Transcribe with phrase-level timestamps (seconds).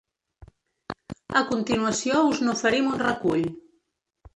[1.43, 3.51] A continuació us n’oferim un recull.